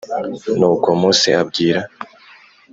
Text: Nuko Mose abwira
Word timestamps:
Nuko 0.57 0.87
Mose 1.01 1.29
abwira 1.41 1.81